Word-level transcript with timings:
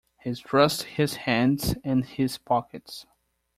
He 0.23 0.33
thrust 0.33 0.81
his 0.81 1.13
hands 1.13 1.75
in 1.83 2.01
his 2.01 2.39
pockets. 2.39 3.05